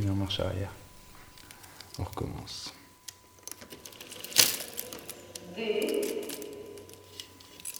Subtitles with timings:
[0.00, 0.72] mis en marche arrière.
[1.98, 2.74] On recommence.
[5.56, 6.22] D,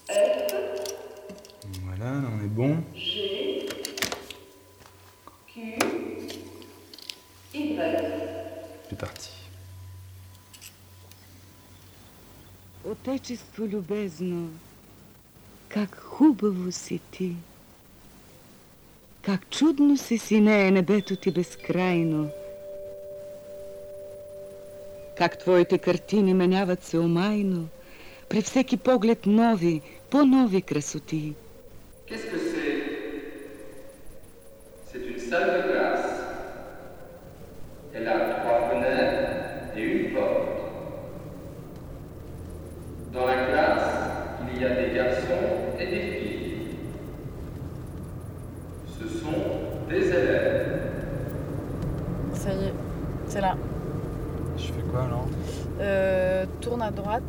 [0.09, 0.53] F,
[1.83, 2.83] Voilà, là on est bon.
[2.95, 3.67] G,
[5.47, 5.77] Q,
[7.53, 7.79] Y.
[8.89, 9.29] C'est parti.
[12.85, 14.49] Отечество любезно,
[15.67, 17.35] как хубаво си ти.
[19.22, 22.30] Как чудно се синее небето ти безкрайно.
[25.16, 27.68] Как твоите картини меняват се омайно,
[28.28, 31.34] при всеки поглед нови, по-нови красоти.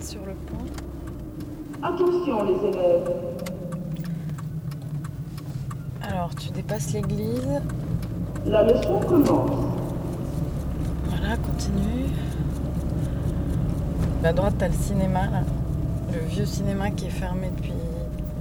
[0.03, 0.65] Sur le pont.
[1.81, 3.09] Attention les élèves.
[6.01, 7.61] Alors, tu dépasses l'église.
[8.45, 9.51] La leçon commence.
[11.07, 12.09] Voilà, continue.
[14.23, 15.43] À droite, t'as le cinéma, là.
[16.11, 17.73] Le vieux cinéma qui est fermé depuis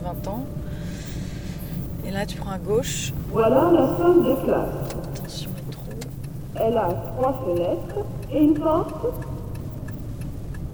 [0.02, 0.44] 20 ans.
[2.04, 3.12] Et là, tu prends à gauche.
[3.30, 4.68] Voilà la salle de classe.
[5.14, 5.82] Attention, métro.
[6.56, 9.06] Elle a trois fenêtres et une porte.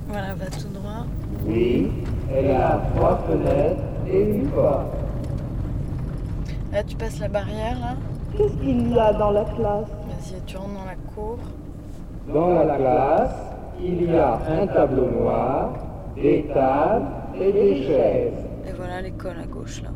[0.08, 1.04] Voilà, va tout droit.
[1.46, 1.90] Oui,
[2.34, 4.86] elle a trois fenêtres et une porte.
[6.72, 7.96] Là, tu passes la barrière, là.
[8.36, 9.88] Qu'est-ce qu'il y a dans la classe?
[9.88, 11.38] Vas-y, tu rentres dans la cour.
[12.32, 13.34] Dans la classe,
[13.80, 15.72] il y a un tableau noir,
[16.14, 17.06] des tables
[17.40, 18.32] et des chaises.
[18.66, 19.90] Et voilà l'école à gauche, là.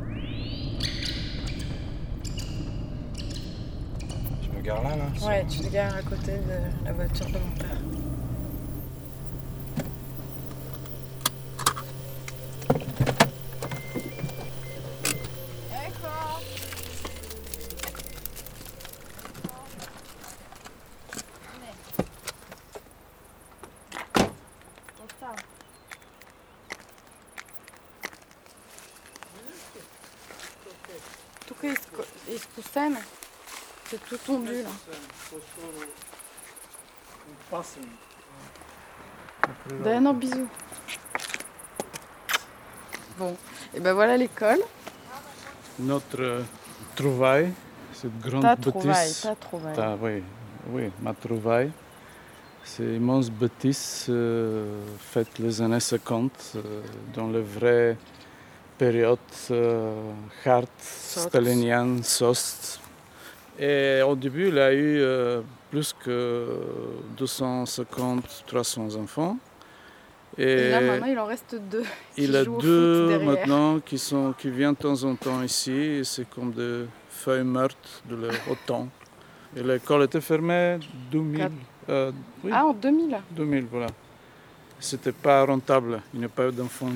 [4.42, 7.32] Je me gare là, là Ouais, tu te gares à côté de la voiture de
[7.32, 8.01] mon père.
[39.82, 40.48] Ben non, bisous.
[43.18, 43.36] Bon,
[43.74, 44.60] et ben voilà l'école.
[45.78, 46.42] Notre
[46.94, 47.52] trouvaille,
[47.92, 49.76] cette grande Ta trouvaille, ta trouvaille.
[49.76, 50.22] Ta- oui,
[50.68, 51.70] oui, ma trouvaille.
[52.64, 56.82] C'est immense bâtisse euh, faite les années 50 euh,
[57.14, 57.96] dans la vraie
[58.78, 59.18] période
[59.50, 60.12] euh,
[60.44, 62.81] hard, stalinienne, Sost.
[63.58, 65.40] Et au début, il a eu euh,
[65.70, 66.46] plus que
[67.18, 69.36] 250-300 enfants.
[70.38, 71.82] Et là maintenant il en reste deux.
[72.16, 76.00] Il a deux maintenant qui, sont, qui viennent de temps en temps ici.
[76.04, 78.16] C'est comme des feuilles mortes de
[78.50, 78.88] automne.
[79.54, 80.78] Et l'école était fermée
[81.10, 81.38] 2000.
[81.38, 81.52] Quatre.
[81.90, 83.88] euh, oui, Ah en 2000 2000, voilà.
[84.80, 86.00] C'était pas rentable.
[86.14, 86.88] Il n'y a pas eu d'enfants.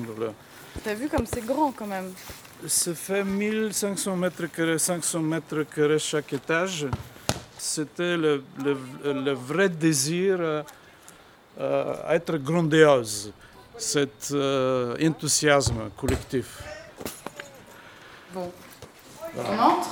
[0.83, 2.11] T'as vu comme c'est grand quand même.
[2.65, 6.87] Ça fait 1500 mètres carrés, 500 mètres carrés chaque étage.
[7.57, 10.63] C'était le, le- le vrai désir euh,
[11.59, 13.31] euh, à être grandiose,
[13.77, 16.61] cet euh, enthousiasme collectif.
[18.33, 18.51] Bon.
[19.37, 19.89] On entre?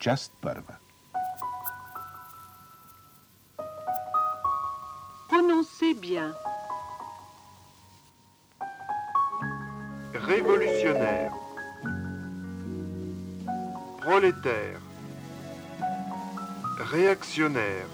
[0.00, 0.78] Часть первая.
[5.28, 6.34] Prononcez bien.
[10.14, 11.32] Révolutionnaire.
[14.00, 14.80] Prolétaire.
[16.78, 17.86] Réactionnaire.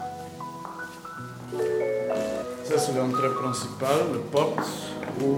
[2.63, 4.59] Ça, c'est l'entrée principale, la porte
[5.21, 5.37] où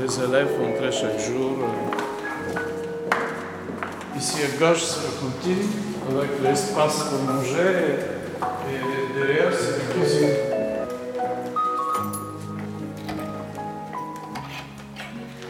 [0.00, 1.56] les élèves entraient chaque jour.
[4.17, 5.69] Ici à gauche, c'est la cantine
[6.09, 7.99] avec l'espace pour manger
[8.71, 10.29] et derrière, c'est la cuisine.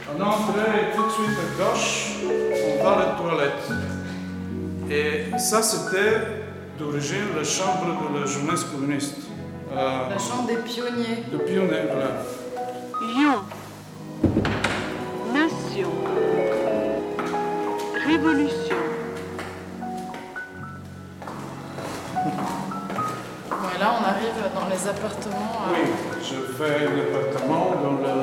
[0.09, 3.69] On entre et tout de suite à gauche, on va à la toilette.
[4.89, 6.17] Et ça, c'était
[6.77, 9.15] d'origine la chambre de la jeunesse communiste.
[9.71, 11.23] Euh, La chambre des pionniers.
[11.31, 12.23] de pionniers, voilà.
[13.01, 13.39] Lion.
[24.77, 25.73] Hein.
[25.73, 25.89] Oui,
[26.21, 28.13] je fais l'appartement dans le...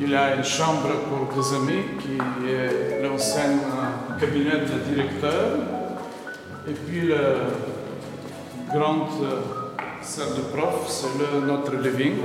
[0.00, 2.16] Il y a une chambre pour des amis qui
[2.48, 5.58] est l'ancien euh, cabinet de directeur.
[6.66, 7.52] Et puis la
[8.74, 9.42] grande euh,
[10.02, 12.16] salle de prof, c'est notre living.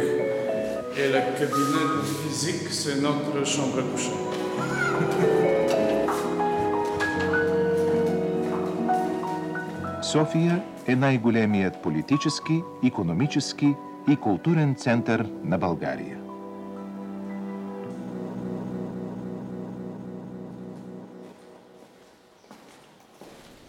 [0.98, 4.14] Et le cabinet de physique, c'est notre chambre à coucher.
[10.02, 13.75] Sofia е най-големият политически, економически
[14.09, 16.19] и културен център на България.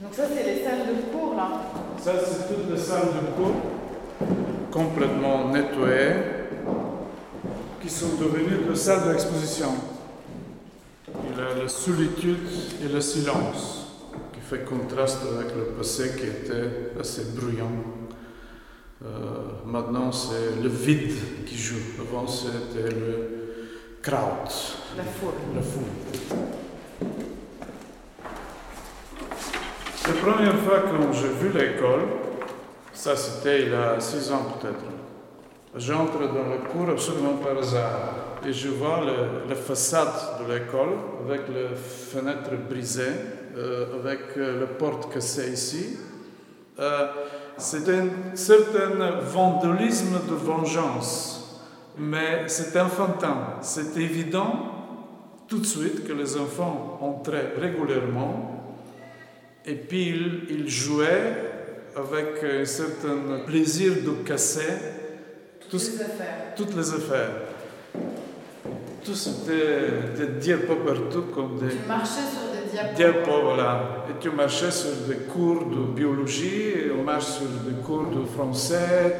[0.01, 1.47] Donc ça, c'est les salles de cours, là.
[1.97, 3.55] Ça, c'est toutes les salles de cours
[4.71, 6.15] complètement nettoyées
[7.81, 9.69] qui sont devenues des salles d'exposition.
[11.07, 12.47] Il y a la solitude
[12.83, 13.78] et le silence qui
[14.50, 17.70] fait contraste avec le passé qui était assez bruyant.
[19.04, 19.06] Euh,
[19.64, 21.14] maintenant, c'est le vide
[21.46, 21.76] qui joue.
[22.00, 23.28] Avant, c'était le
[24.02, 24.48] crowd,
[24.96, 25.32] La foule.
[25.54, 25.82] la foule.
[30.08, 32.00] La première fois quand j'ai vu l'école,
[32.92, 34.80] ça c'était il y a six ans peut-être,
[35.76, 38.14] j'entre dans la cour absolument par hasard
[38.44, 40.08] et je vois le- la façade
[40.40, 40.94] de l'école
[41.28, 43.12] avec les fenêtres brisées,
[43.56, 45.98] avec euh, la porte cassée ici.
[46.78, 47.06] Euh,
[47.58, 51.60] c'est un certain vandalisme de vengeance,
[51.98, 53.58] mais c'est enfantin.
[53.60, 54.70] C'est évident
[55.46, 58.60] tout de suite que les enfants entraient régulièrement
[59.66, 61.50] et puis ils, ils jouaient
[61.96, 64.72] avec un certain plaisir de casser
[65.70, 67.30] tout Les toutes les affaires.
[69.04, 72.49] Tout c'était des diapos partout comme des Tu marchais sur
[73.42, 74.04] voilà.
[74.08, 78.24] Et tu marchais sur des cours de biologie, et on marche sur des cours de
[78.26, 79.16] français.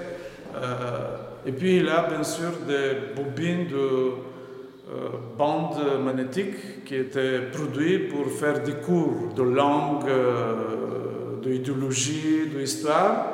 [0.57, 1.17] euh,
[1.47, 5.09] et puis il a bien sûr des bobines de euh,
[5.39, 13.27] bandes magnétiques qui étaient produites pour faire des cours de langue, euh, d'idéologie, d'histoire.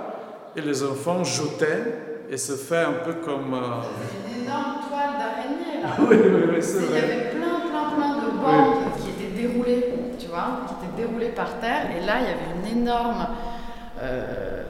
[0.55, 1.85] Et les enfants jetaient
[2.31, 3.55] et se fait un peu comme...
[3.55, 3.83] euh,
[4.29, 5.89] Une énorme toile d'araignée, là.
[6.09, 6.99] Oui, oui, oui, c'est Il y vrai.
[7.03, 8.76] avait plein, plein, plein de bandes
[10.67, 11.89] qui étaient déroulées par terre.
[11.97, 13.27] Et là, il y avait une énorme,
[14.01, 14.63] euh,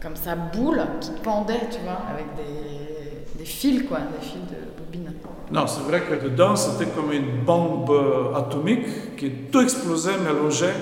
[0.00, 4.56] comme ça, boule qui pendait, tu vois, avec des, des fils, quoi, des fils de
[4.78, 5.12] bobine.
[5.50, 10.74] Non, c'est vrai que dedans, c'était comme une bombe euh, atomique qui tout explosait, mélangeait,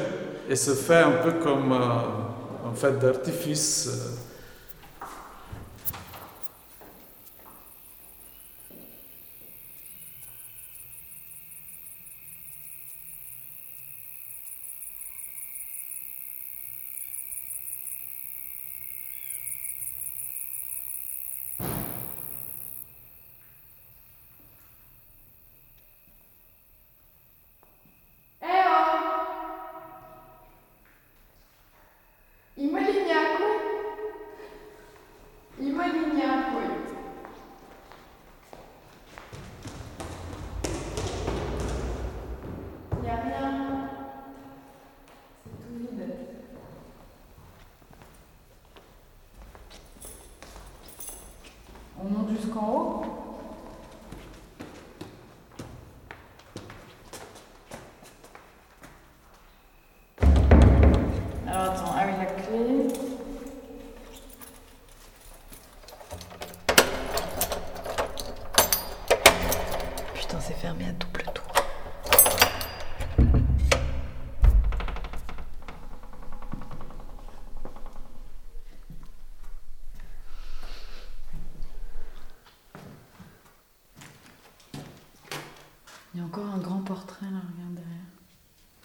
[0.49, 3.88] et se fait un peu comme euh, fait d'artifice.
[35.92, 36.51] меня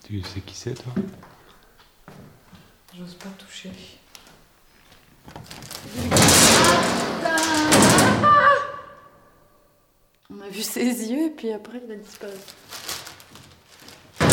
[0.08, 0.94] Tu sais qui c'est, toi?
[2.98, 3.70] J'ose pas toucher.
[10.30, 12.32] On a vu ses yeux et puis après il a disparu.
[14.22, 14.26] Oh,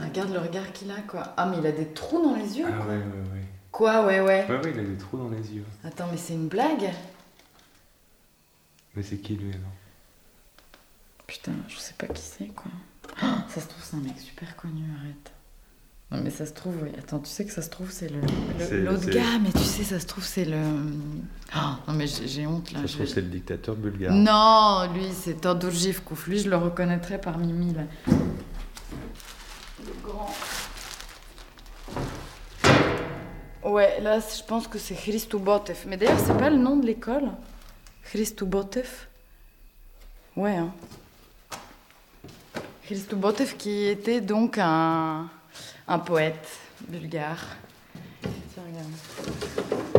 [0.00, 1.34] regarde le regard qu'il a quoi.
[1.36, 2.68] Ah mais il a des trous dans les yeux.
[2.68, 3.44] Ah ouais, ouais, ouais.
[3.72, 4.46] Quoi ouais ouais.
[4.48, 5.64] Ouais, ouais, il a des trous dans les yeux.
[5.82, 6.92] Attends mais c'est une blague
[8.94, 9.72] Mais c'est qui lui, alors?
[11.26, 12.70] Putain, je sais pas qui c'est quoi.
[13.22, 15.32] Oh, ça se trouve c'est un mec super connu, arrête.
[16.12, 16.90] Non mais ça se trouve, oui.
[16.98, 18.20] Attends, tu sais que ça se trouve c'est le
[18.84, 20.58] l'autre gars, mais tu sais ça se trouve c'est le.
[21.56, 21.58] Oh,
[21.88, 22.80] non mais j'ai j'ai honte là.
[22.82, 24.12] Ça se trouve, c'est le dictateur bulgare.
[24.12, 26.26] Non, lui, c'est Todor Givkouf.
[26.26, 27.82] Lui, je le reconnaîtrais par Mimi, là.
[28.08, 30.34] Le grand.
[33.64, 35.78] Ouais, là, je pense que c'est Christou Botev.
[35.86, 37.30] Mais d'ailleurs, c'est pas le nom de l'école?
[38.02, 38.88] Christou Botev
[40.36, 40.72] Ouais, hein.
[42.85, 45.29] Christou Botev qui était donc un,
[45.87, 46.47] un poète
[46.87, 47.57] bulgare.
[48.53, 49.91] Tiens, regarde.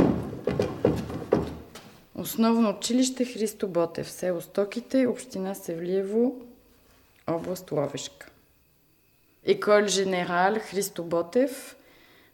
[2.14, 6.37] Основно училище Христо Ботев, село Стоките, община Севлиево,
[7.26, 8.26] област Ловешка.
[9.44, 11.75] École générale Christo Botev,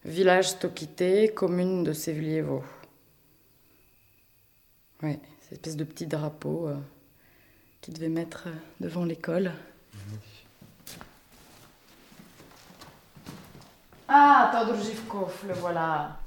[0.05, 2.62] village Stokité, commune de Sevlievo.
[5.03, 6.77] Ouais, cette espèce de petit drapeau euh,
[7.81, 9.53] qu'ils devaient mettre euh, devant l'école.
[14.15, 16.20] Ah, Todor Zhivkov, le voilà.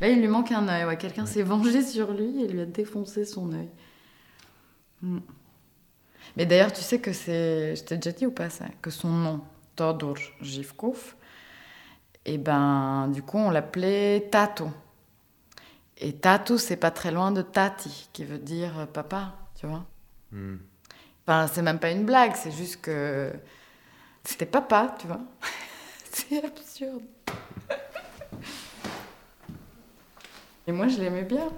[0.00, 0.84] Là, il lui manque un œil.
[0.84, 3.68] Ouais, Quelqu'un s'est vengé sur lui et lui a défoncé son œil.
[5.02, 5.18] Hmm.
[6.36, 7.74] Mais d'ailleurs, tu sais que c'est.
[7.74, 9.40] Je t'ai déjà dit ou pas ça Que son nom,
[9.74, 11.16] Todor Zhivkov,
[12.24, 14.70] et ben, du coup, on l'appelait Tato.
[15.98, 19.84] Et Tato, c'est pas très loin de Tati, qui veut dire papa, tu vois.
[20.30, 20.58] Hmm.
[21.26, 23.32] Enfin, c'est même pas une blague, c'est juste que
[24.22, 25.20] c'était papa, tu vois.
[26.14, 27.02] C'est absurde.
[30.66, 31.48] Et moi, je l'aimais bien.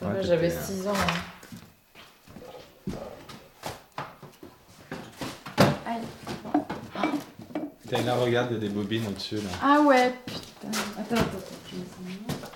[0.00, 0.92] Ça Ouais, va, j'avais euh, 6 ans.
[0.94, 2.92] hein.
[5.86, 6.02] Aïe.
[7.88, 9.50] T'as là, regarde, il y a des bobines au-dessus là.
[9.62, 10.68] Ah ouais, putain.
[10.98, 11.38] Attends, attends, attends.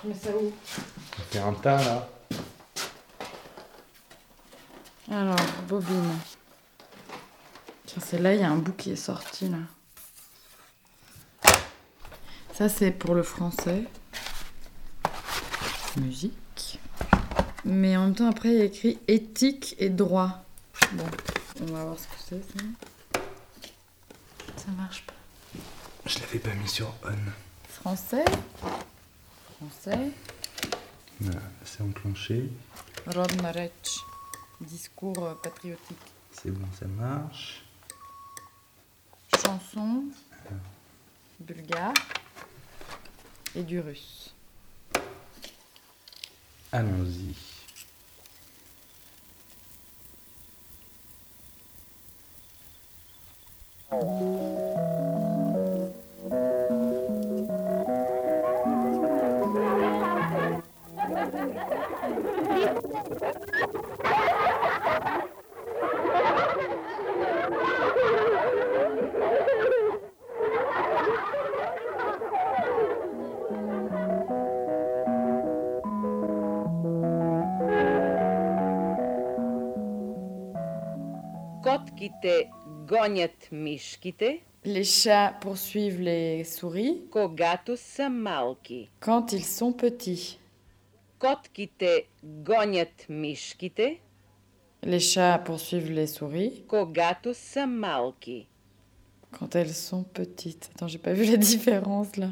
[0.01, 0.51] Tu mets ça où?
[0.51, 2.09] Tu mets ça où un tas là.
[5.11, 5.35] Alors,
[5.67, 6.17] bobine.
[7.85, 9.57] Tiens, c'est là, il y a un bout qui est sorti là.
[12.53, 13.83] Ça, c'est pour le français.
[15.97, 16.79] Musique.
[17.65, 20.43] Mais en même temps, après, il y a écrit éthique et droit.
[20.93, 21.05] Bon,
[21.61, 23.21] on va voir ce que c'est ça.
[24.57, 25.13] Ça marche pas.
[26.05, 27.31] Je l'avais pas mis sur on.
[27.69, 28.25] Français.
[29.57, 30.11] Français.
[31.19, 32.49] Voilà, c'est enclenché.
[33.07, 33.97] Rodmarech.
[34.61, 35.97] Discours euh, patriotique.
[36.31, 37.63] C'est bon, ça marche.
[39.43, 40.03] chanson
[41.39, 41.93] bulgare
[43.55, 44.33] et du russe.
[46.71, 47.52] Allons-y.
[84.02, 88.88] мишките, Les chats poursuivent les souris когато са малки.
[89.00, 90.38] quand ils sont petits.
[91.18, 94.00] Котките гонят мишките,
[94.82, 98.48] Les chats poursuivent les souris когато са малки.
[99.32, 100.70] quand elles sont petites.
[100.74, 102.30] Attends, j'ai pas vu la différence là.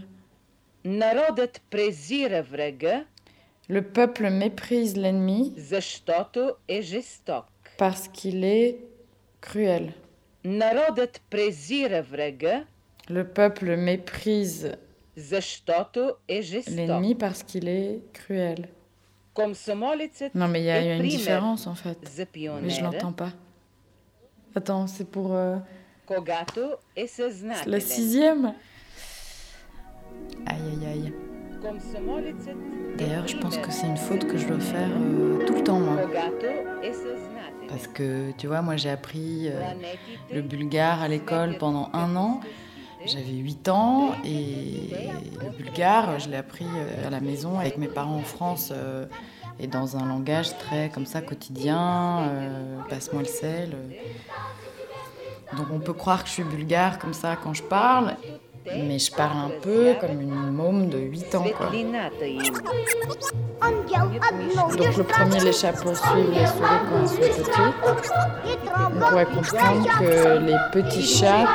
[0.85, 3.05] Народът презира врага,
[3.69, 7.47] Le peuple méprise l'ennemi защото е жесток.
[7.79, 8.79] parce qu'il est
[9.41, 9.93] cruel.
[13.10, 14.72] Le peuple méprise
[16.68, 18.70] l'ennemi parce qu'il est cruel.
[20.34, 21.98] Non, mais il y, a une différence en fait.
[22.62, 23.32] Mais je l'entends pas.
[24.56, 25.34] Attends, c'est pour.
[25.34, 25.58] Euh,
[27.66, 28.54] La sixième
[30.46, 31.14] Aïe aïe aïe.
[32.98, 35.80] D'ailleurs, je pense que c'est une faute que je dois faire euh, tout le temps,
[35.80, 36.02] moi.
[37.72, 39.62] Parce que, tu vois, moi j'ai appris euh,
[40.34, 42.42] le bulgare à l'école pendant un an.
[43.06, 44.90] J'avais 8 ans et
[45.42, 49.06] le bulgare, je l'ai appris euh, à la maison avec mes parents en France euh,
[49.60, 52.30] et dans un langage très comme ça quotidien,
[52.90, 53.76] passe-moi le sel.
[55.58, 58.16] Donc on peut croire que je suis bulgare comme ça quand je parle
[58.89, 61.45] mais je parle un peu comme une môme de 8 ans.
[61.57, 61.69] Quoi.
[61.71, 62.55] светлината им.
[64.79, 67.81] Donc le premier, les chats poursuivent les souris quand elles sont petites.
[68.97, 71.47] On pourrait comprendre que les petits chats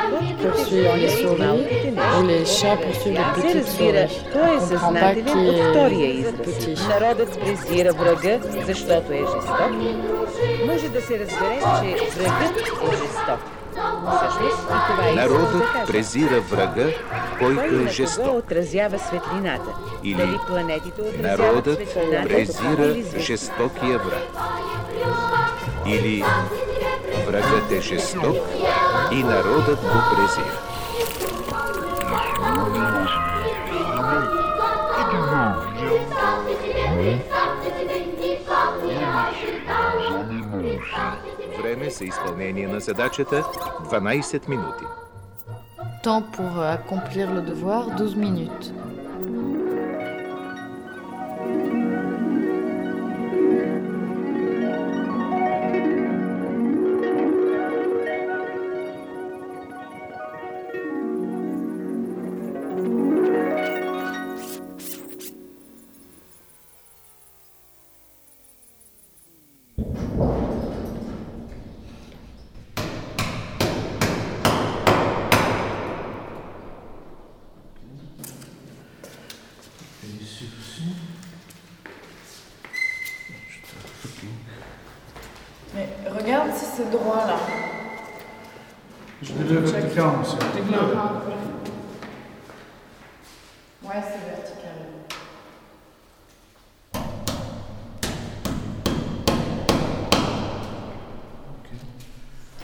[0.42, 1.64] poursuivent les souris
[2.18, 4.32] ou les chats poursuivent les Се petites разбира, souris.
[4.32, 6.34] той е On comprend pas qui съзнателен от втория est израз.
[6.46, 6.88] petit.
[6.88, 8.34] Народът презира врага,
[8.66, 9.70] защото е жесток.
[10.66, 13.40] Може да се разбере, че врагът е жесток.
[13.77, 16.89] Е Народът презира врага,
[17.39, 18.35] Кой който е жесток.
[18.35, 19.69] отразява светлината?
[20.03, 22.27] Или Дали планетите отразяват Народът светлината?
[22.27, 24.23] презира жестокия враг.
[25.85, 26.23] Или
[27.27, 28.35] врагът е жесток,
[29.11, 30.57] И народът го презира.
[41.67, 44.85] Време за изпълнение на задачата 12 минути.
[46.03, 48.71] Temps pour euh, accomplir le devoir, 12 minutes.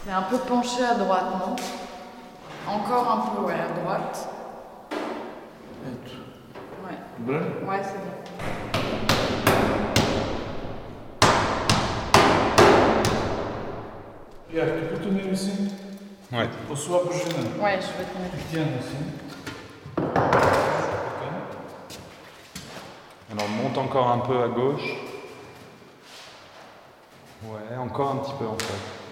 [0.06, 1.56] C'est un peu penché à droite, non?
[2.68, 4.28] Encore un peu, ouais, à droite.
[6.84, 6.98] Ouais.
[7.20, 8.14] Bon ouais, c'est bien.
[14.50, 15.72] Pierre, tu peux tenir ici?
[16.34, 16.50] Ouais.
[16.70, 17.30] Au soir prochain.
[17.62, 18.30] Ouais, je vais tenir.
[18.34, 18.98] Je tiens ici.
[23.32, 24.98] Alors monte encore un peu à gauche.
[27.46, 29.03] Ouais, encore un petit peu en fait.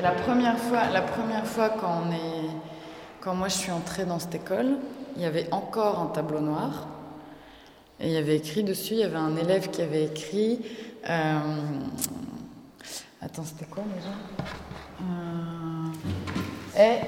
[0.00, 2.48] Et la première fois, la première fois quand on est,
[3.20, 4.78] quand moi je suis entrée dans cette école,
[5.16, 6.86] il y avait encore un tableau noir.
[8.00, 10.60] Et il y avait écrit dessus, il y avait un élève qui avait écrit.
[11.06, 11.38] euh,
[13.20, 14.08] Attends, c'était quoi déjà?
[15.02, 17.00] Euh, Et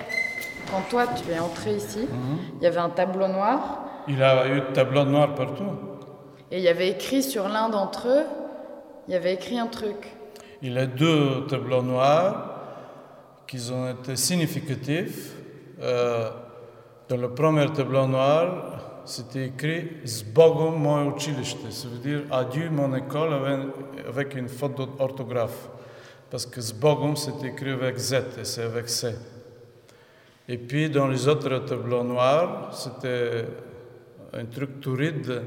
[0.70, 2.06] quand toi tu es entré ici,
[2.58, 5.64] il y avait un tableau noir Il y a eu de tableau noir partout.
[6.50, 8.24] et il y avait écrit sur l'un d'entre eux,
[9.08, 10.12] il y avait écrit un truc.
[10.60, 12.50] Il y a deux tableaux noirs
[13.47, 15.33] qui ont été significatifs.
[15.81, 16.29] Euh,
[17.07, 21.55] dans le premier tableau noir, c'était écrit Zbogom moje училище.
[21.69, 23.59] Ça veut dire Adieu mon école avec,
[24.07, 25.69] avec une faute d'orthographe.
[26.29, 29.15] Parce que Zbogom, c'est écrit avec Z et c'est avec C.
[30.49, 33.45] Et puis dans les autres tableaux noirs, c'était
[34.33, 35.41] un truc touride,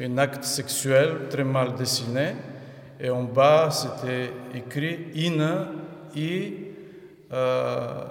[0.00, 2.34] un acte sexuel très mal dessiné.
[3.00, 5.68] Et en bas, c'était écrit Ina
[6.14, 6.61] i
[7.33, 8.03] euh,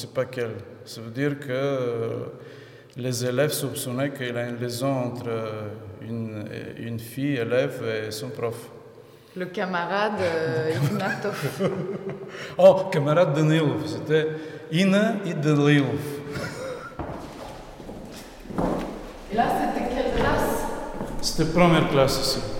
[0.00, 0.50] sais pas quel.
[0.84, 2.08] Ça veut dire que euh,
[2.96, 5.68] les élèves soupçonnaient qu'il a une liaison entre euh,
[6.02, 6.44] une,
[6.78, 8.56] une fille élève et son prof.
[9.36, 11.70] Le camarade euh, Ignatov.
[12.58, 14.28] Oh, camarade Danilov, c'était
[14.72, 15.86] Ina et Danilov.
[19.32, 20.64] Et là, c'était quelle classe
[21.20, 22.59] C'était première classe ici.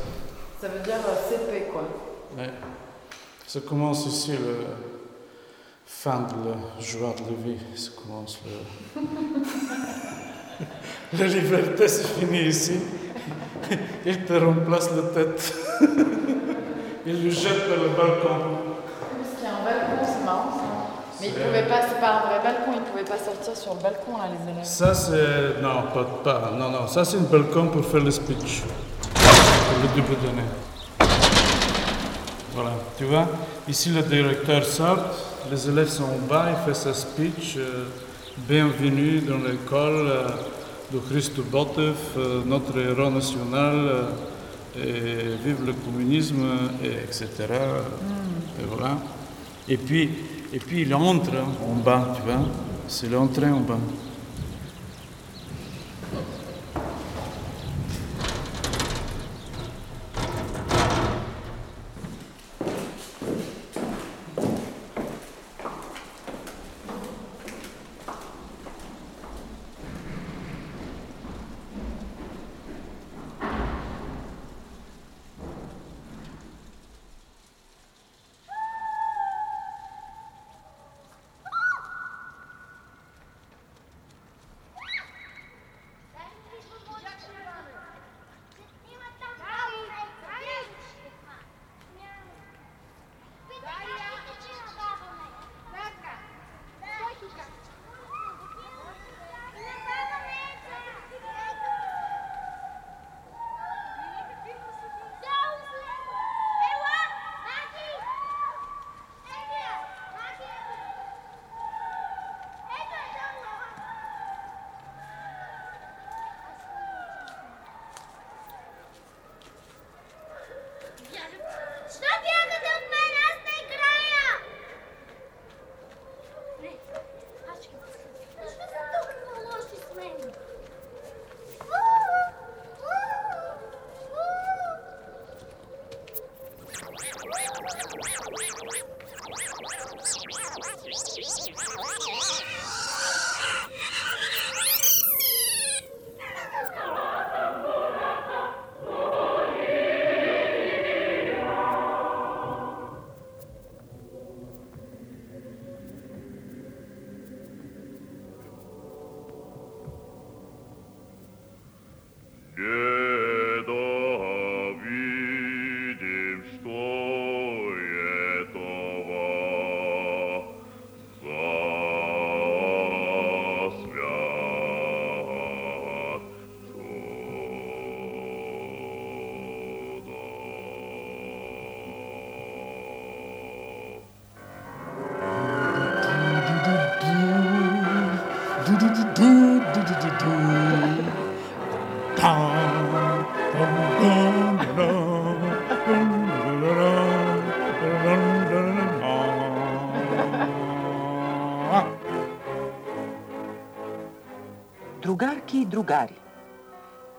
[3.52, 4.64] Ça commence ici, le
[5.84, 7.58] fin de la joie de la vie.
[7.74, 8.52] Ça commence le...
[11.18, 12.78] la liberté, c'est fini ici.
[14.06, 15.52] Il te remplace la tête.
[17.04, 18.38] Il le jette par le balcon.
[19.18, 20.62] Parce qu'il y a un balcon, c'est marrant ça.
[21.20, 23.80] Mais ils pouvaient pas, c'est pas un vrai balcon, ils pouvaient pas sortir sur le
[23.80, 24.64] balcon là, les élèves.
[24.64, 25.60] Ça, c'est.
[25.60, 26.52] Non, pas, pas.
[26.56, 26.86] Non, non.
[26.86, 28.62] Ça, c'est un balcon pour faire le speech.
[29.12, 30.44] Pour le double donné.
[32.52, 32.72] Voilà.
[32.98, 33.28] Tu vois
[33.68, 34.98] Ici, le directeur sort.
[35.50, 36.48] Les élèves sont en bas.
[36.50, 37.56] Il fait sa speech.
[37.56, 37.84] euh,
[38.48, 40.28] bienvenue dans l'école euh,
[40.92, 44.06] de Christo Botov, euh, notre héros national.
[44.76, 46.44] et vive le communisme,
[46.82, 47.26] et etc.
[47.48, 48.98] Et voilà.
[49.68, 50.10] Et puis,
[50.52, 52.46] et puis il entre hein, en bas, tu vois.
[52.88, 53.78] C'est l'entrée en bas.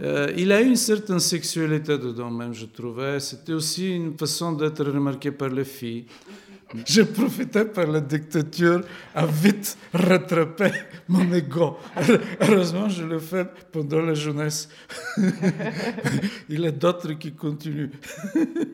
[0.00, 3.20] Euh, il a eu une certaine sexualité dedans, même, je trouvais.
[3.20, 6.06] C'était aussi une façon d'être remarqué par les filles.
[6.86, 8.80] Je profitais par la dictature
[9.14, 10.72] à vite rattraper
[11.06, 11.76] mon ego.
[12.40, 14.70] Heureusement, je l'ai fait pendant la jeunesse.
[16.48, 17.90] il y a d'autres qui continuent.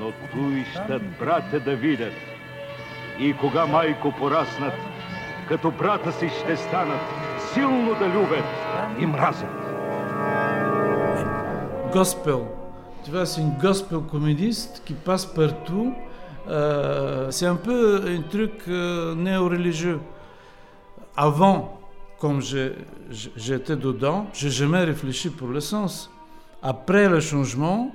[0.00, 2.14] Но туй щат брате да видят
[3.18, 4.74] и кога майко пораснат,
[5.48, 7.00] като брата си ще станат,
[7.52, 8.44] силно да любят
[9.00, 9.68] и мразят.
[13.04, 15.94] Tu vois, c'est une gospel communiste qui passe partout.
[16.48, 20.00] Euh, c'est un peu un truc euh, néo-religieux.
[21.16, 21.80] Avant,
[22.18, 26.10] comme j'étais dedans, j'ai jamais réfléchi pour le sens.
[26.62, 27.90] Après le changement,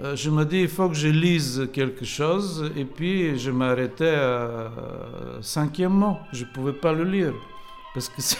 [0.00, 4.14] euh, je me dis il faut que je lise quelque chose et puis je m'arrêtais
[4.14, 4.70] à
[5.40, 6.16] cinquième mot.
[6.32, 7.34] Je pouvais pas le lire
[7.94, 8.38] parce que c'est-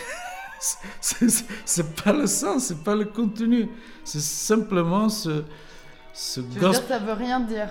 [1.01, 3.69] c'est c'est- c'est pas le sens, c'est pas le contenu.
[4.05, 5.45] C'est simplement ce,
[6.13, 6.89] ce Tu veux dire gospel.
[6.89, 7.71] ça veut rien dire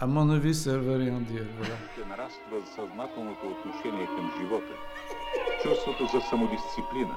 [0.00, 1.46] À mon avis, ça veut rien dire.
[1.58, 1.76] Voilà.
[1.92, 4.74] ще нараства съзнателното отношение към живота,
[5.62, 7.16] чувството за самодисциплина,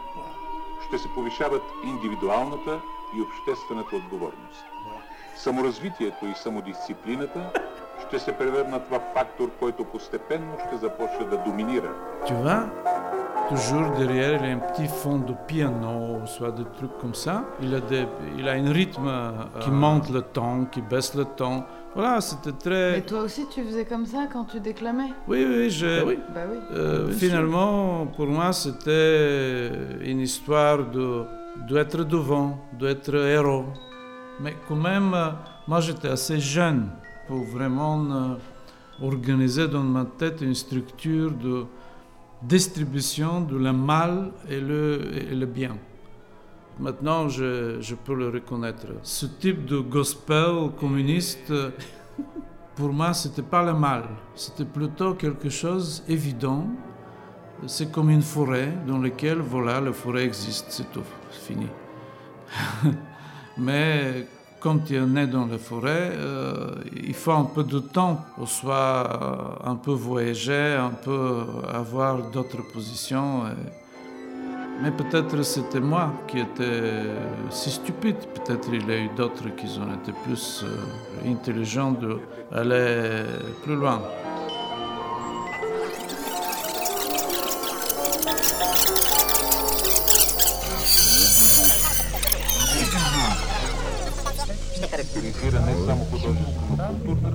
[0.87, 2.73] ще се повишават индивидуалната
[3.15, 4.63] и обществената отговорност.
[5.35, 7.39] Саморазвитието и самодисциплината
[8.07, 11.89] ще се превърнат в фактор, който постепенно ще започне да доминира
[12.27, 12.63] Tu vois,
[13.49, 15.93] toujours derrière, il y a un petit fond de piano,
[16.25, 17.35] soit des trucs comme ça.
[17.61, 18.05] Il a, des,
[18.39, 19.31] il a un rythme euh,
[19.61, 21.59] qui monte le temps, qui baisse le temps.
[21.95, 22.91] Voilà, c'était très.
[22.91, 25.91] Mais toi aussi, tu faisais comme ça quand tu déclamais Oui, oui, je.
[25.99, 26.19] Bah oui.
[26.35, 26.57] Bah oui.
[26.73, 29.71] Euh, Bien finalement, pour moi, c'était
[30.11, 31.07] une histoire de
[31.69, 32.49] d'être devant,
[32.81, 33.65] d'être héros.
[34.40, 35.30] Mais quand même, euh,
[35.68, 36.88] moi, j'étais assez jeune
[37.26, 38.34] pour vraiment euh,
[39.00, 41.64] organiser dans ma tête une structure de
[42.42, 45.76] distribution de le mal et le, bien.
[46.80, 48.86] Maintenant, je, peux le reconnaître.
[49.02, 51.70] Ce type de gospel communiste, euh,
[52.74, 54.04] pour moi, c'était pas le mal.
[54.34, 56.66] C'était plutôt quelque chose évident.
[57.66, 61.68] C'est comme une forêt dans laquelle, voilà, la forêt existe, c'est tout, fini.
[63.58, 64.26] Mais
[64.60, 68.48] quand tu es né dans la forêt, euh, il faut un peu de temps pour
[68.48, 68.74] soit
[69.64, 73.42] euh, un peu voyager, un peu avoir d'autres positions.
[74.82, 77.04] Mais peut-être c'était moi qui étais
[77.50, 78.16] si stupide.
[78.34, 81.92] Peut-être il y a eu d'autres qui ont été plus euh, intelligents
[82.50, 83.24] d'aller
[83.62, 84.00] plus loin.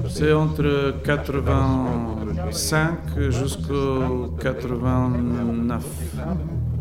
[0.10, 5.86] C'est entre 85 jusqu'au 89.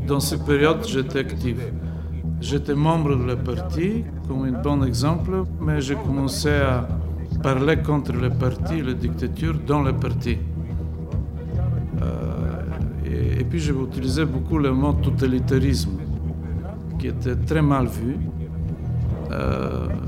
[0.06, 1.56] Dans cette période, j'étais actif.
[2.40, 6.86] J'étais membre de la parti, comme un bon exemple, mais j'ai commencé à
[7.42, 10.38] parler contre le parti, la dictature dans le parti.
[12.02, 15.98] Euh, et, puis j'ai utilisé beaucoup le mot totalitarisme,
[16.98, 18.16] qui était très mal vu.
[19.30, 19.65] Euh,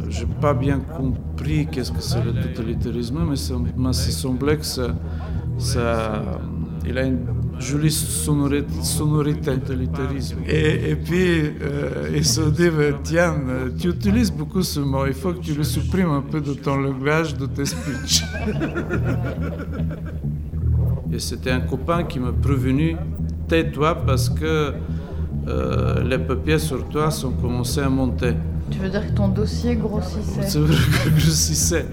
[0.09, 4.65] je n'ai pas bien compris qu'est-ce que c'est le totalitarisme, mais ça m'a semblé que
[4.65, 4.95] ça,
[5.59, 6.23] ça,
[6.87, 7.27] il a une
[7.59, 10.39] jolie sonorité, sonorité totalitarisme.
[10.47, 12.69] Et, et puis, euh, ils se dit,
[13.03, 13.35] tiens,
[13.79, 16.77] tu utilises beaucoup ce mot, il faut que tu le supprimes un peu de ton
[16.77, 18.25] langage, de tes speeches.
[21.13, 22.97] et c'était un copain qui m'a prévenu,
[23.49, 24.73] tais-toi parce que
[25.49, 28.35] euh, les papiers sur toi sont commencés à monter.
[28.79, 31.87] Tu veux dire que ton dossier grossissait C'est vrai que grossissait.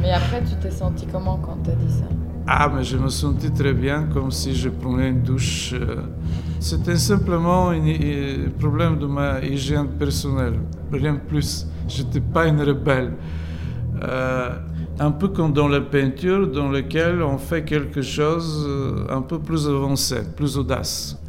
[0.00, 2.04] Mais après, tu t'es senti comment quand t'as dit ça?
[2.46, 5.74] Ah, mais je me sentis très bien, comme si je prenais une douche.
[6.60, 10.60] C'était simplement un problème de ma hygiène personnelle,
[10.92, 11.66] rien de plus.
[11.88, 13.14] Je n'étais pas une rebelle.
[14.04, 14.50] Euh,
[15.00, 18.68] un peu comme dans la peinture, dans laquelle on fait quelque chose
[19.08, 21.20] un peu plus avancé, plus audace.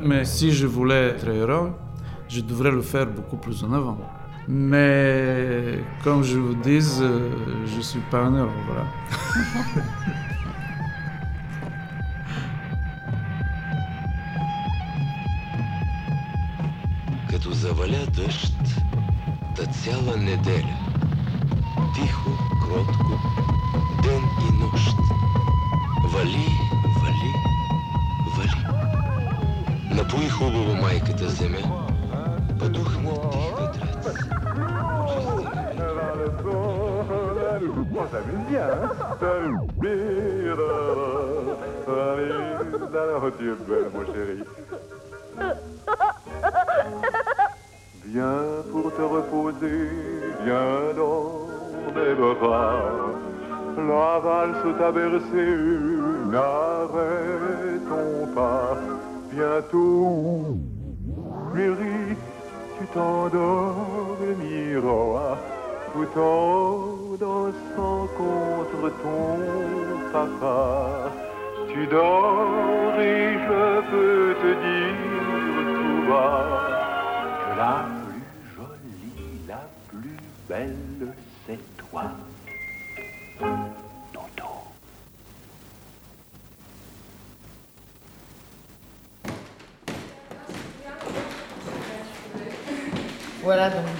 [0.00, 1.72] Mais si je voulais être heureux,
[2.28, 3.98] je devrais le faire beaucoup plus en avant.
[4.48, 8.86] Mais comme je vous dis, je ne suis pas un heureux, voilà.
[17.30, 18.54] Като заваля дъжд,
[19.56, 20.76] та цяла неделя,
[21.94, 22.30] тихо,
[22.62, 23.20] кротко,
[24.02, 24.96] ден и нощ,
[26.12, 26.48] вали,
[27.00, 27.32] вали,
[28.36, 28.66] вали.
[29.90, 31.62] Напои хубаво майката земя,
[32.58, 33.12] подухна
[35.76, 37.64] Vers le soleil.
[37.92, 38.90] On s'amuse bien, hein
[42.92, 44.38] Alors, tu es belle, mon chéri.
[48.06, 49.88] Viens pour te reposer,
[50.44, 51.48] viens dans
[51.94, 52.82] mes bras.
[53.76, 55.46] La valse t'a bercé,
[56.30, 58.76] n'arrête ton pas.
[59.32, 60.58] Bientôt,
[61.54, 61.99] mûrir
[62.90, 64.80] tu t'endormiras
[65.92, 69.38] tout en dansant contre ton
[70.12, 71.12] papa.
[71.72, 74.96] Tu dors et je peux te dire
[75.76, 76.46] tout bas
[77.40, 78.26] que la plus
[78.56, 80.79] jolie, la plus belle,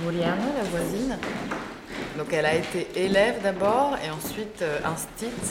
[0.10, 1.18] Juliana, la voisine.
[2.18, 5.46] Donc elle a été élève d'abord et ensuite euh, instite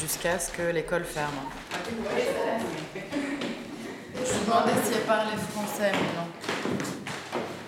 [0.00, 1.40] jusqu'à ce que l'école ferme.
[4.14, 6.28] Je me demandais si elle parlait français, mais non.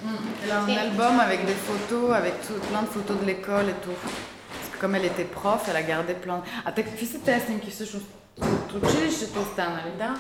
[0.05, 3.68] Hmm, Elle a un album avec des photos, avec tout- plein de photos de l'école
[3.68, 3.99] et tout.
[4.03, 6.42] Parce que comme elle était prof, elle a gardé plein.
[6.64, 8.07] А так какви са тези снимки всъщност?
[8.42, 10.14] От училището останали, да?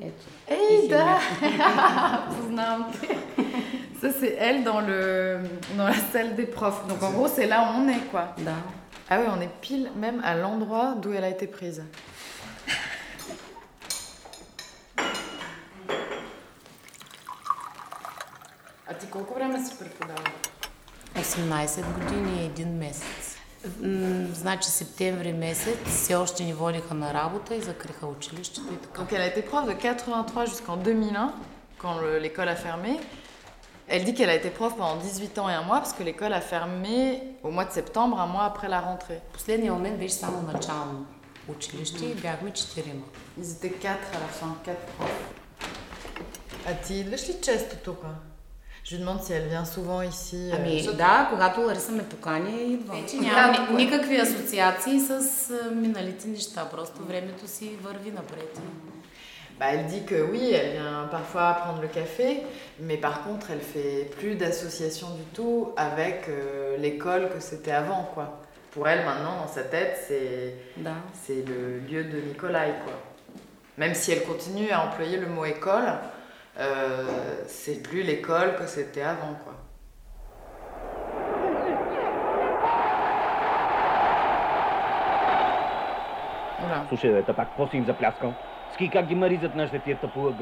[0.00, 0.24] Ето.
[0.50, 1.20] Ей, И да!
[1.38, 2.36] снимък.
[2.36, 3.18] Познавам те.
[4.00, 5.40] Ça, c'est elle dans, le,
[5.78, 6.82] dans la salle des profs.
[6.88, 8.24] Donc, en gros, c'est là où on est, quoi.
[8.38, 8.56] Да.
[9.08, 11.82] Ah oui, on est pile même à l'endroit d'où elle a été prise.
[18.86, 20.30] А ти колко време си преподавала?
[21.16, 23.17] 18 години и един месец.
[23.82, 29.00] М, Значи септември месец все още ни водиха на работа и закриха училището и така.
[29.02, 31.32] Donc, elle a été prof de 83 jusqu'en 2001,
[31.78, 33.00] quand le- l'école a fermé.
[33.88, 36.32] Elle dit qu'elle a été prof pendant 18 ans et un mois, parce que l'école
[36.32, 39.20] a fermé au mois de septembre, un mois après la rentrée.
[39.32, 41.06] Последния момент беше само начално
[41.48, 43.04] училище и бяхме четирима.
[43.40, 45.24] Ils étaient 4 à la fin, 4 profs.
[46.66, 48.02] А ти идваш ли често тук?
[48.84, 50.50] Je lui demande si elle vient souvent ici.
[50.52, 53.00] Ами euh, да, когато Лариса ме покани, идвам.
[53.00, 55.10] Вече няма ни- никакви асоциации с
[55.50, 56.68] а, миналите неща.
[56.70, 58.60] Просто времето си върви напред.
[59.60, 62.28] Bah, elle dit que oui, elle vient parfois prendre le café,
[62.80, 68.02] mais par contre, elle fait plus d'association du tout avec euh, l'école que c'était avant,
[68.14, 68.26] quoi.
[68.72, 70.56] Pour elle, maintenant, dans sa tête, c'est
[70.86, 70.94] Да.
[71.22, 72.94] c'est le lieu de Nikolai, quoi.
[73.78, 75.88] Même si elle continue à employer le mot école,
[76.59, 79.53] euh, c'est plus l'école que c'était avant, quoi.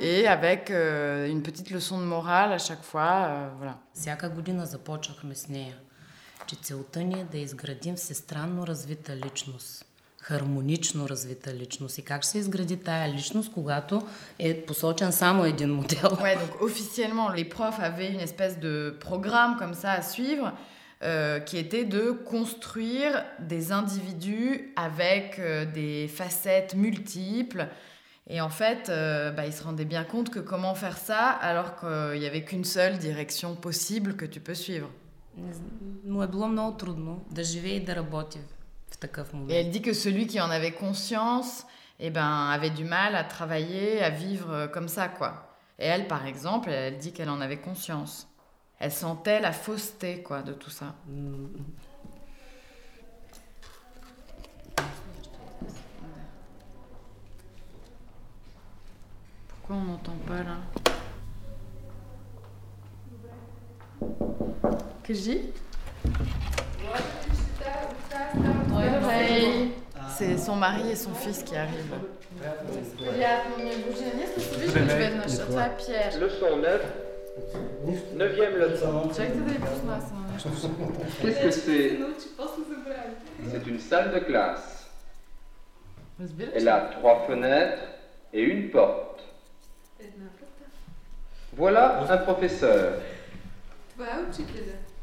[0.00, 3.26] et avec euh, une petite leçon de morale à chaque fois.
[3.28, 3.74] euh, voilà.
[3.94, 5.76] Всяка година започвахме с нея,
[6.46, 9.84] че целта ни е да изградим всестранно развита личност,
[10.20, 11.98] хармонично развита личност.
[11.98, 14.02] И как ще се изгради тая личност, когато
[14.38, 16.10] е посочен само един модел?
[16.10, 20.52] Ouais, donc officiellement, les profs avaient une espèce de programme comme ça à suivre
[21.03, 27.67] Euh, qui était de construire des individus avec euh, des facettes multiples.
[28.29, 32.19] Et en fait, euh, bah, se rendaient bien compte que comment faire ça alors qu'il
[32.19, 34.91] n'y avait qu'une seule direction possible que tu peux suivre.
[39.49, 41.65] Et elle dit que celui qui en avait conscience
[41.99, 45.07] eh ben, avait du mal à travailler, à vivre euh, comme ça.
[45.07, 45.57] quoi.
[45.79, 48.27] Et elle, par exemple, elle dit qu'elle en avait conscience.
[48.83, 50.95] Elle sentait la fausseté, quoi, de tout ça.
[59.49, 60.57] Pourquoi on n'entend pas, là
[65.03, 65.41] Qu'est-ce que je dis.
[70.17, 71.99] C'est son mari et son fils qui arrivent.
[76.19, 77.10] Leçon 9.
[78.15, 79.09] Neuvième leçon.
[81.21, 81.99] Qu'est-ce que c'est
[83.49, 84.89] C'est une salle de classe.
[86.53, 87.81] Elle a trois fenêtres
[88.33, 89.23] et une porte.
[91.53, 92.99] Voilà un professeur.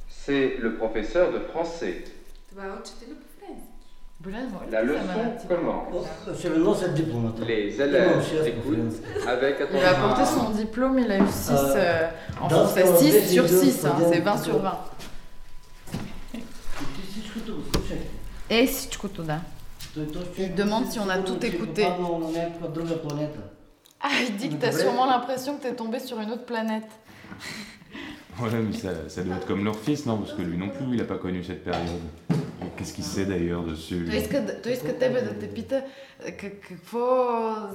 [0.08, 2.04] C'est le professeur de français.
[4.70, 5.00] La leçon
[5.48, 5.94] commence.
[7.46, 9.56] Les élèves écoutent avec.
[9.72, 12.08] Il a apporté son diplôme, il a eu 6 euh,
[12.40, 14.78] en français, 6 sur 6, hein, c'est 20 sur 20.
[18.50, 18.98] Et si tu
[20.38, 21.86] Il demande si on a tout écouté.
[24.00, 26.88] Ah, il dit que t'as sûrement l'impression que t'es tombé sur une autre planète.
[28.40, 30.18] Ouais, mais ça, ça doit être comme leur fils, non?
[30.18, 32.00] Parce que lui non plus, il a pas connu cette période.
[32.77, 35.83] Et Qu'est-ce qu'il sait d'ailleurs dessus Той иска, да- той иска тебе да те пита
[36.25, 37.05] е, как, какво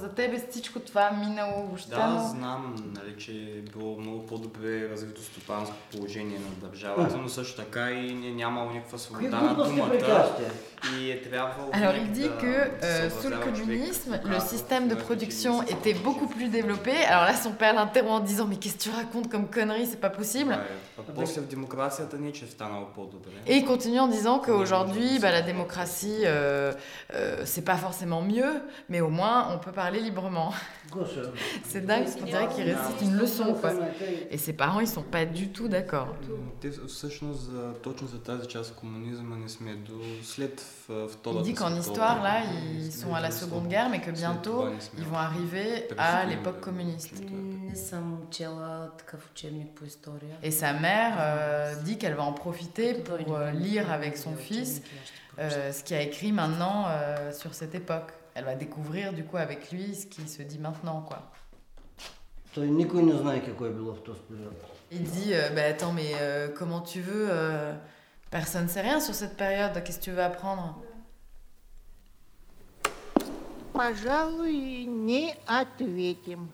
[0.01, 1.89] за тебе всичко това минало въобще.
[1.95, 7.29] Да, но- знам, нали, че е било много по-добре развито стопанско положение на държавата, но
[7.29, 10.51] също така и не е нямало никаква свобода Какви на глупости думата приказвате?
[10.97, 13.79] и е трябвало Alors винаги il dit да que euh, се sous le съобразява човек
[13.83, 16.93] communisme, какво le казва, système de какво е production était beaucoup plus développé.
[17.11, 20.01] Alors là, son père l'interrompt en disant Mais qu'est-ce que tu racontes comme connerie, c'est
[20.07, 20.53] pas possible.
[20.97, 23.31] А после в демокрацията не че е станало по-добре.
[23.47, 26.72] Et il continue en disant qu'aujourd'hui, Aujourd'hui, bah, la démocratie, euh,
[27.14, 30.52] euh, c'est pas forcément mieux, mais au moins on peut parler librement.
[31.64, 33.54] c'est dingue parce qu'on dirait qu'il récite une leçon.
[33.54, 33.72] Quoi.
[34.30, 36.14] Et ses parents, ils sont pas du tout d'accord.
[41.38, 42.42] Il dit qu'en histoire, là,
[42.78, 44.66] ils sont à la Seconde Guerre, mais que bientôt,
[44.98, 47.22] ils vont arriver à l'époque communiste.
[50.42, 53.16] Et sa mère euh, dit qu'elle va en profiter pour
[53.52, 54.82] lire avec son fils
[55.39, 58.11] euh, ce qu'il a écrit maintenant euh, sur cette époque.
[58.35, 61.31] Elle va découvrir du coup avec lui ce qui se dit maintenant, quoi.
[62.53, 64.53] Той никой не знае какво е било в този период.
[64.91, 67.75] Il dit, euh, bah attends, mais euh, comment tu veux euh,
[68.31, 70.81] Personne sait rien sur cette période, qu'est-ce que tu veux apprendre
[73.73, 76.49] Пожалуй, не ответим.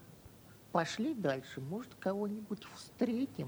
[0.74, 3.48] Пошли дальше, может, кого-нибудь встретим.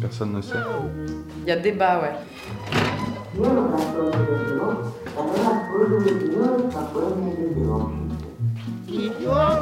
[0.00, 0.54] Personne ne sait.
[1.42, 2.12] Il y a débat, ouais.
[9.34, 9.60] Ah,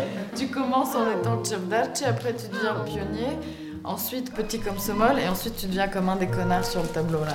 [0.36, 3.36] tu commences en étant cerdarci, après tu deviens pionnier,
[3.84, 7.24] ensuite petit comme ce et ensuite tu deviens comme un des connards sur le tableau
[7.24, 7.34] là.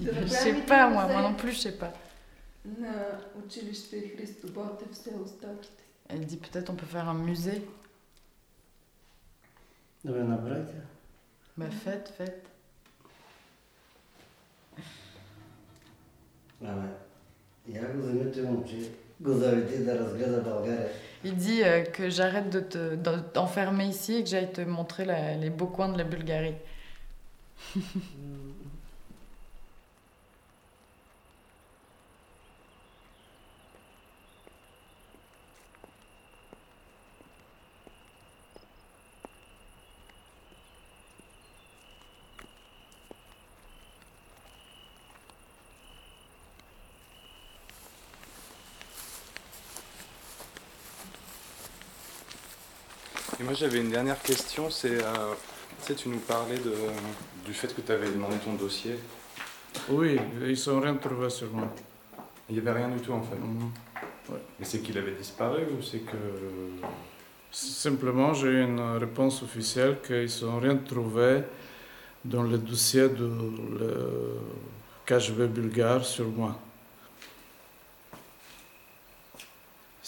[0.00, 1.92] Je sais pas moi, moi non plus je sais pas.
[2.64, 5.82] На училище Христо Ботев в село Стоките.
[6.08, 7.62] Elle dit peut-être on peut faire un musée.
[10.04, 10.74] Да ме направите.
[11.56, 12.46] Bah faites, faites.
[16.60, 16.88] Абе,
[17.68, 18.90] я го вземете момче,
[21.25, 22.59] il dit euh, que j'arrête de
[23.33, 25.05] t'enfermer ici et que j'aille te montrer
[25.39, 26.55] les beaux coins de la Bulgarie.
[53.43, 55.33] Et moi j'avais une dernière question, c'est, euh,
[55.81, 56.73] tu sais, tu nous parlais de,
[57.45, 58.95] du fait que tu avais demandé ton dossier.
[59.89, 61.67] Oui, ils n'ont rien trouvé sur moi.
[62.47, 63.35] Il n'y avait rien du tout en fait.
[63.35, 63.69] Mhm.
[64.61, 66.15] Et c'est qu'il avait disparu ou c'est que...
[67.51, 71.41] Simplement, j'ai eu une réponse officielle qu'ils n'ont rien trouvé
[72.23, 73.29] dans le dossier de
[73.77, 74.39] le
[75.05, 76.57] KGB bulgare sur moi.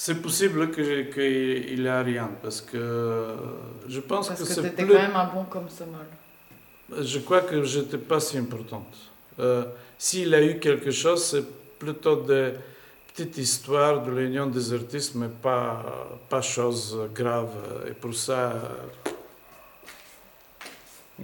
[0.05, 3.33] C'est possible que- qu'il n'y a rien, parce que
[3.87, 4.85] je pense Parce que, que c'est plus...
[4.85, 6.05] quand même un bon comme Somol.
[7.01, 8.95] Je crois que je n'étais pas si importante.
[9.39, 9.63] Euh,
[9.97, 11.45] S'il a eu quelque chose, c'est
[11.79, 12.53] plutôt des
[13.07, 15.83] petites histoires de l'union des artistes, mais pas,
[16.29, 17.49] pas chose grave.
[17.89, 18.51] Et pour ça,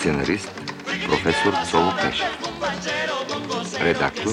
[0.00, 0.50] Сценарист
[1.06, 2.38] професор Цоло Пешев.
[3.80, 4.32] Редактор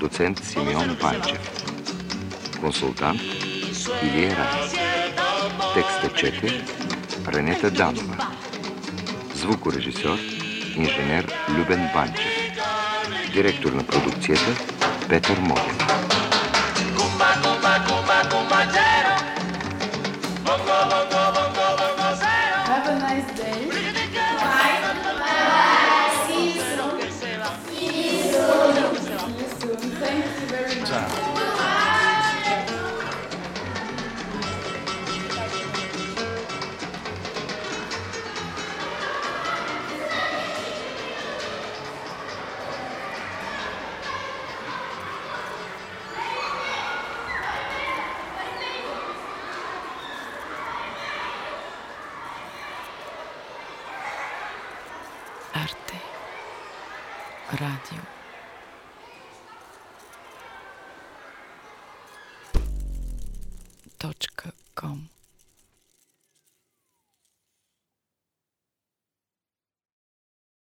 [0.00, 1.38] доцент Симеон Панчев.
[2.60, 3.20] Консултант
[4.02, 4.72] Илия Райц.
[5.74, 6.64] Текста чете
[7.26, 8.28] Ренета Данова.
[9.34, 10.18] Звукорежисьор
[10.76, 12.32] инженер Любен Банчев.
[13.32, 14.64] Директор на продукцията
[15.08, 15.97] Петър Моген.